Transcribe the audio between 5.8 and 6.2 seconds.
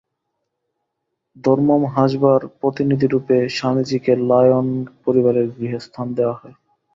স্থান